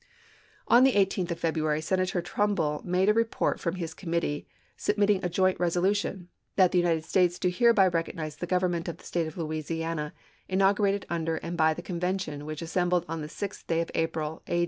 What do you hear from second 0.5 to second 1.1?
"On the